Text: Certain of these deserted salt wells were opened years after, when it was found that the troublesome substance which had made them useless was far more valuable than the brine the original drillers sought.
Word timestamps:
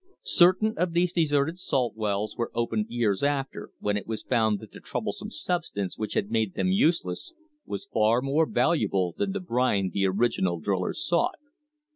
Certain 0.25 0.73
of 0.77 0.93
these 0.93 1.13
deserted 1.13 1.59
salt 1.59 1.95
wells 1.95 2.35
were 2.35 2.49
opened 2.55 2.87
years 2.89 3.21
after, 3.21 3.69
when 3.77 3.95
it 3.97 4.07
was 4.07 4.23
found 4.23 4.57
that 4.59 4.71
the 4.71 4.79
troublesome 4.79 5.29
substance 5.29 5.95
which 5.95 6.15
had 6.15 6.31
made 6.31 6.55
them 6.55 6.69
useless 6.71 7.35
was 7.67 7.85
far 7.85 8.19
more 8.19 8.47
valuable 8.49 9.13
than 9.19 9.31
the 9.31 9.39
brine 9.39 9.91
the 9.93 10.07
original 10.07 10.59
drillers 10.59 11.05
sought. 11.07 11.37